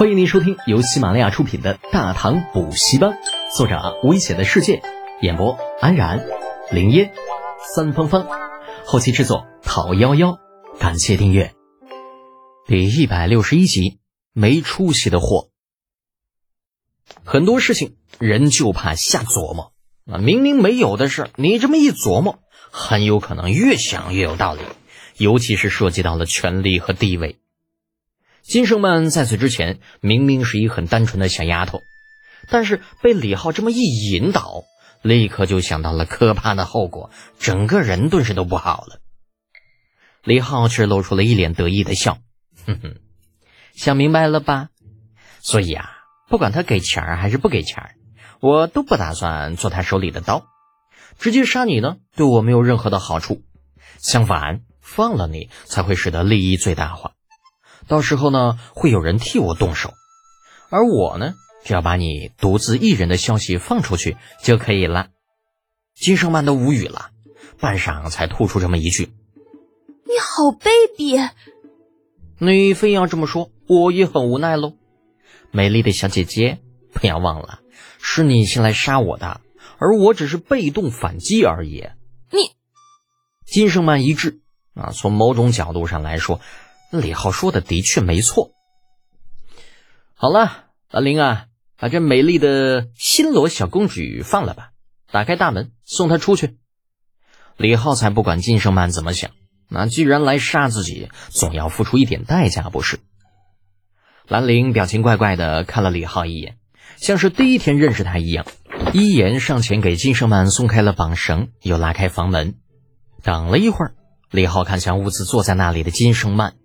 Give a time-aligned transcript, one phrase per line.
[0.00, 3.10] 欢迎您收听由喜马拉雅出品的《大唐补习班》，
[3.54, 4.80] 作者危险的世界，
[5.20, 6.26] 演播安然、
[6.70, 7.12] 林烟、
[7.74, 8.26] 三芳芳，
[8.86, 10.38] 后期制作讨幺幺，
[10.78, 11.52] 感谢订阅。
[12.66, 13.98] 第一百六十一集，
[14.32, 15.50] 没出息的货。
[17.22, 19.74] 很多事情人就怕瞎琢磨
[20.10, 22.38] 啊，明明没有的事，你这么一琢磨，
[22.70, 24.62] 很有可能越想越有道理，
[25.18, 27.39] 尤其是涉及到了权力和地位。
[28.50, 31.82] 金胜曼在此之前明明是一很单纯的小丫头，
[32.48, 34.64] 但是被李浩这么一引导，
[35.02, 38.98] 立刻就想到了可怕的后果，整个人顿时都不好了。
[40.24, 42.18] 李浩却露出了一脸得意的笑，
[42.66, 42.96] 哼哼，
[43.76, 44.70] 想明白了吧？
[45.38, 45.88] 所以啊，
[46.28, 47.94] 不管他给钱还是不给钱，
[48.40, 50.44] 我都不打算做他手里的刀，
[51.20, 53.42] 直接杀你呢，对我没有任何的好处，
[54.00, 57.12] 相反，放了你才会使得利益最大化。
[57.90, 59.92] 到时候呢，会有人替我动手，
[60.70, 65.08] 而我呢，只要把你独自一人的消息放出去就可以了。
[65.96, 67.10] 金胜曼都无语了，
[67.58, 69.10] 半晌才吐出这么一句
[70.06, 71.30] ：“你好卑鄙！”
[72.38, 74.74] 你非要这么说，我也很无奈喽。
[75.50, 76.60] 美丽的小姐姐，
[76.94, 77.58] 不要忘了，
[78.00, 79.40] 是你先来杀我的，
[79.78, 81.88] 而我只是被动反击而已。
[82.30, 82.52] 你，
[83.44, 84.38] 金胜曼一滞
[84.74, 86.40] 啊，从某种角度上来说。
[86.90, 88.50] 李浩说的的确没错。
[90.14, 91.46] 好了，兰陵啊，
[91.78, 94.70] 把这美丽的新罗小公主放了吧，
[95.10, 96.58] 打开大门，送她出去。
[97.56, 99.30] 李浩才不管金生曼怎么想，
[99.68, 102.98] 那既然来杀自己，总要付出一点代价，不是？
[104.26, 106.58] 兰陵表情怪怪的看了李浩一眼，
[106.96, 108.46] 像是第一天认识他一样，
[108.92, 112.54] 一言上前给金生曼松开了绑绳，又拉开房门。
[113.22, 113.94] 等了一会儿，
[114.30, 116.56] 李浩看向兀自坐在那里的金生曼。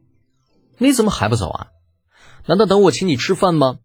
[0.77, 1.67] 你怎么还不走啊？
[2.45, 3.77] 难道等我请你吃饭吗？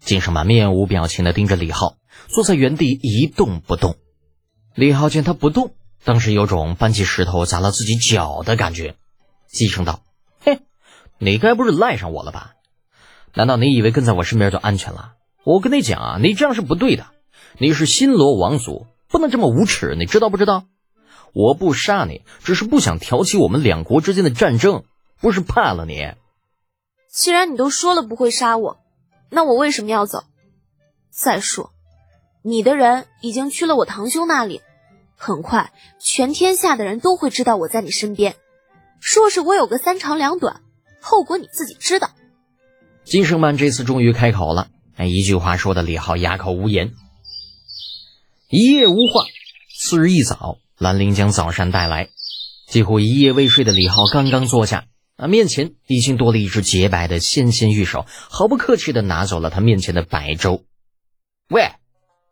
[0.00, 1.96] 金胜满面无表情的盯着李浩，
[2.28, 3.96] 坐在原地一动不动。
[4.74, 8.96] 李浩见他不动，当时有种搬起石头砸了自己脚的感觉，
[9.50, 10.02] 低声道
[10.40, 10.60] ：“嘿，
[11.18, 12.52] 你该不是赖上我了吧？
[13.34, 15.12] 难道你以为跟在我身边就安全了？
[15.44, 17.06] 我跟你讲啊，你这样是不对的。
[17.58, 20.64] 你是新罗王族，不能这么无耻，你知道不知道？
[21.32, 24.84] 我不杀你，只是不想挑起我们两国之间的战争。”
[25.24, 26.12] 不是怕了你？
[27.08, 28.78] 既然你都说了不会杀我，
[29.30, 30.24] 那我为什么要走？
[31.08, 31.72] 再说，
[32.42, 34.60] 你的人已经去了我堂兄那里，
[35.16, 38.36] 很快全天下的人都会知道我在你身边。
[39.00, 40.60] 说是我有个三长两短，
[41.00, 42.10] 后果你自己知道。
[43.04, 46.92] 金胜曼这次终于开口了，哎，一句话说的李浩哑口无言。
[48.50, 49.24] 一夜无话，
[49.74, 52.10] 次日一早，兰陵将早膳带来，
[52.68, 54.84] 几乎一夜未睡的李浩刚刚坐下。
[55.16, 55.28] 啊！
[55.28, 60.64] 面前已经多了一只洁白的纤纤玉手，毫不客气的拿走了他面前的白粥。
[61.48, 61.72] 喂！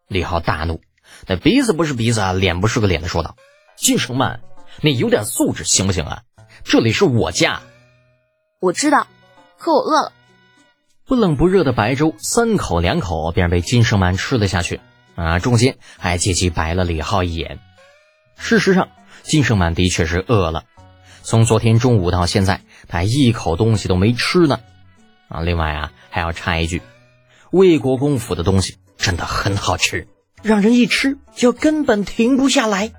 [0.08, 0.80] 李浩大怒，
[1.26, 3.36] 那鼻子不是鼻子啊，脸不是个脸的说道
[3.78, 4.40] ：“金胜曼，
[4.80, 6.22] 你有点素质行不行啊？
[6.64, 7.62] 这里是我家。”
[8.60, 9.06] 我知道，
[9.58, 10.12] 可我饿了。
[11.06, 14.80] 不冷不热的白粥，三口两口便被金生曼吃了下去。
[15.14, 17.58] 啊，中间还借机白了李浩一眼。
[18.36, 18.88] 事实上，
[19.22, 20.64] 金生曼的确是饿了。
[21.22, 24.60] 从昨天中午到现在，他一口东西都没吃呢。
[25.28, 26.82] 啊，另外啊，还要插一句，
[27.50, 30.08] 魏国公府的东西真的很好吃，
[30.42, 32.92] 让人一吃就根本停不下来。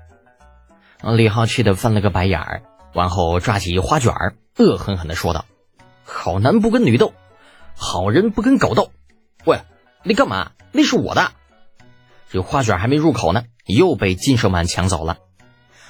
[1.02, 2.62] 李浩气得翻了个白眼儿，
[2.94, 5.44] 完后抓起花卷儿，恶狠狠地说道
[6.02, 7.12] ：“好男不跟女斗，
[7.76, 8.90] 好人不跟狗斗。
[9.44, 9.60] 喂，
[10.02, 10.52] 你干嘛？
[10.72, 11.32] 那是我的。”
[12.32, 15.18] 这花卷还没入口呢，又被金胜满抢走了。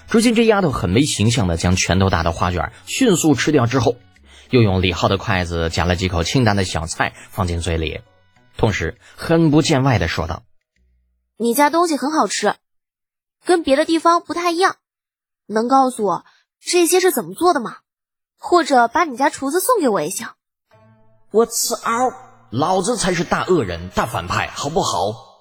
[0.08, 3.96] 只见这丫头很没形象的将拳头大的花卷迅速吃掉之后，
[4.50, 8.00] 又用李浩的筷子夹了几口清淡的小菜放进嘴里，
[8.56, 10.42] 同时很不见外的说道
[11.36, 12.54] ：“你家东西很好吃，
[13.44, 14.76] 跟别的地方不太一样，
[15.46, 16.24] 能告诉我
[16.60, 17.78] 这些是怎么做的吗？
[18.38, 20.28] 或者把你家厨子送给我也行。”
[21.32, 21.76] 我操！
[22.50, 25.33] 老子才是大恶人、大反派，好不好？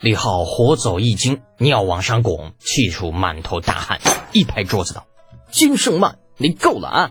[0.00, 4.00] 李浩火走一惊，尿往上拱，气出满头大汗，
[4.32, 5.06] 一拍桌子道
[5.52, 7.10] ：“金圣曼，你够了啊！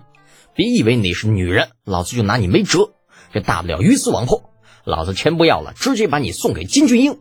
[0.55, 2.93] 别以为你是女人，老子就拿你没辙。
[3.31, 4.49] 这大不了鱼死网破，
[4.85, 7.19] 老子钱不要了，直接把你送给金俊英。”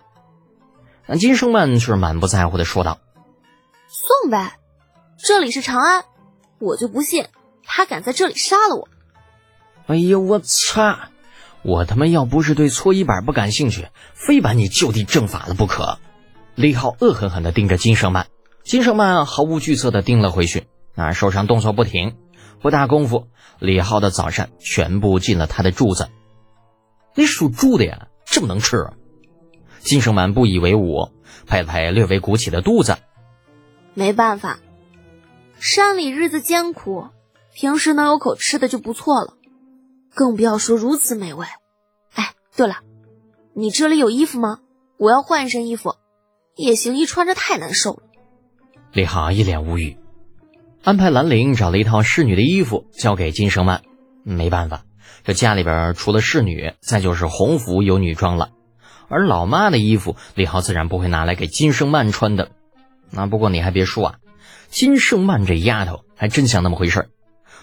[1.06, 2.99] 那金圣曼却是满不在乎的说道
[3.93, 4.59] ：“送呗，
[5.19, 6.06] 这里是长安，
[6.61, 7.26] 我就不信
[7.62, 8.88] 他敢在这里杀了我。”
[9.87, 11.11] 哎呦，我擦！
[11.69, 15.99] 我他妈要不是对搓衣板不感兴趣，非把你就地正法了不可！
[16.55, 18.29] 李浩恶狠狠地盯着金胜曼，
[18.65, 22.17] 金胜曼毫无惧色地盯了回去，那手上动作不停。
[22.62, 23.29] 不大功夫，
[23.59, 26.09] 李浩的早膳全部进了他的肚子。
[27.15, 28.93] 你属猪的呀，这么能吃？
[29.81, 31.12] 金生曼不以为忤，
[31.47, 32.97] 拍了拍略微鼓起的肚子。
[33.93, 34.59] 没办法，
[35.61, 37.09] 山里日子艰苦，
[37.53, 39.35] 平时能有口吃的就不错了，
[40.19, 41.47] 更不要说如此美味。
[42.12, 42.79] 哎，对了，
[43.55, 44.59] 你这里有衣服吗？
[44.99, 45.94] 我要换一身衣服，
[46.56, 48.03] 夜行衣穿着太难受了。
[48.93, 49.97] 李浩一脸无语，
[50.82, 53.82] 安排兰陵找了一套侍女的衣服交给金生曼。
[54.25, 54.82] 没办法，
[55.23, 58.50] 这家里边除了侍女，再就是红服有女装了。
[59.06, 62.50] 而老妈的衣服，李浩自然不会拿来给金圣曼穿的。
[63.12, 64.14] 那不过你还别说啊，
[64.69, 67.09] 金圣曼这丫头还真像那么回事儿。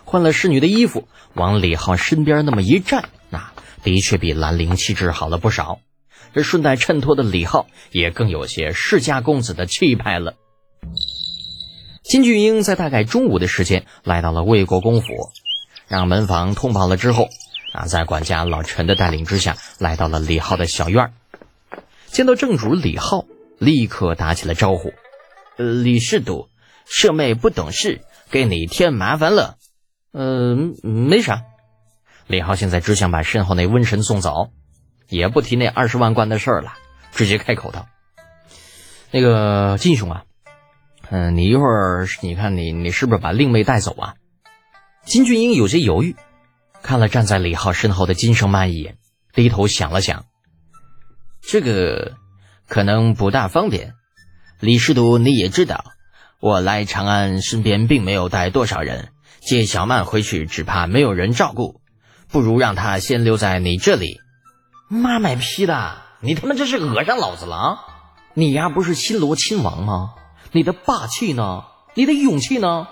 [0.06, 3.52] 换了侍女的衣服，往李浩身边那么一站，那
[3.84, 5.80] 的确比兰陵气质好了不少。
[6.34, 10.36] 这顺带衬托的李浩也更有些世家公子的气派了。
[12.04, 15.08] 金俊英在大概中午的时间来到了魏国公府，
[15.88, 17.30] 让门房通报了之后，
[17.72, 21.14] 啊，在管家老陈的带领之下，来到了李浩的小院儿。
[22.08, 23.26] 见到正主李浩，
[23.58, 24.94] 立刻打起了招呼：“，
[25.58, 26.50] 李侍都，
[26.86, 29.58] 舍妹不懂事，给你添麻烦了。
[30.16, 31.44] ”“嗯，没啥。”
[32.28, 34.50] 李浩现在只想把身后那瘟神送走，
[35.10, 36.74] 也不提那二十万贯的事儿了，
[37.12, 37.88] 直接开口道
[39.12, 40.24] ：“那个金兄啊，
[41.10, 44.16] 嗯，你一会儿你看你你是不是把令妹带走啊？”
[45.06, 46.16] 金俊英有些犹豫，
[46.82, 48.98] 看了站在李浩身后的金胜曼一眼，
[49.34, 50.26] 低头想了想。
[51.42, 52.14] 这个
[52.68, 53.94] 可能不大方便，
[54.60, 55.86] 李师徒你也知道，
[56.40, 59.10] 我来长安身边并没有带多少人，
[59.46, 61.80] 接小曼回去只怕没有人照顾，
[62.30, 64.20] 不如让她先留在你这里。
[64.88, 67.80] 妈卖批的，你他妈这是讹上老子了啊！
[68.34, 70.16] 你丫不是新罗亲王吗？
[70.52, 71.66] 你的霸气呢？
[71.94, 72.88] 你的勇气呢？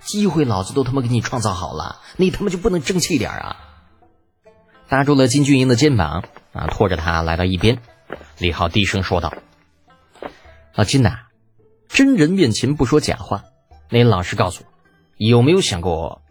[0.00, 3.56] 机会老子都他妈给你创造好了，你他妈就不能争气点啊？
[4.88, 7.78] 搭住了金俊英的肩膀啊，拖着他来到一边。
[8.38, 9.32] 李浩低声说道
[10.74, 11.26] ：“老金呐，
[11.88, 13.44] 真人面前不说假话，
[13.88, 14.71] 你老实告诉我，
[15.28, 16.22] 有没有想过？”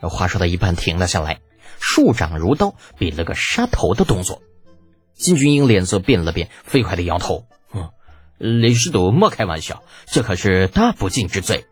[0.00, 1.40] 话说到一半停了下来，
[1.80, 4.42] 竖掌如刀，比了个杀头的动作。
[5.14, 7.90] 金俊英脸色变了变，飞快的摇头：“嗯，
[8.62, 11.66] 李师徒莫开玩笑，这可是大不敬之罪。”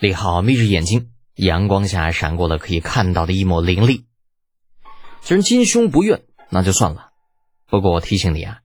[0.00, 4.06] 李浩眯着眼睛，阳光下闪过了可以看到的一抹凌厉。
[5.20, 7.10] 既然金兄不愿，那就算了。
[7.68, 8.58] 不过我提醒你啊，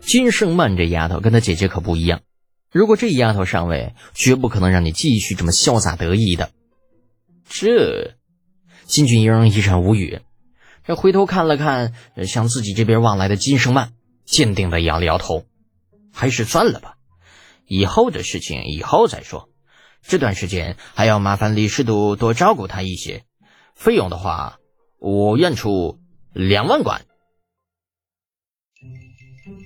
[0.00, 2.20] 金圣曼这丫头跟她姐姐可不一样。
[2.72, 6.50] 如果这丫头上位，绝不可能让你继续这么潇洒得意的。
[7.46, 8.16] 这，
[8.86, 10.20] 金俊英一阵无语，
[10.82, 11.92] 这回头看了看
[12.26, 13.92] 向自己这边望来的金圣曼，
[14.24, 15.44] 坚定的摇了摇头，
[16.14, 16.96] 还是算了吧。
[17.66, 19.50] 以后的事情以后再说。
[20.00, 23.24] 这段时间还要麻烦李师徒多照顾她一些，
[23.74, 24.58] 费用的话，
[24.98, 26.00] 我愿出
[26.32, 27.04] 两万贯。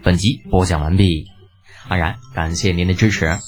[0.03, 1.27] 本集播讲完毕，
[1.89, 3.39] 安然感谢您的支持。